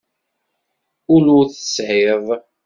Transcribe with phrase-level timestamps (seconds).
[1.13, 2.25] Ul ur t-tesεiḍ.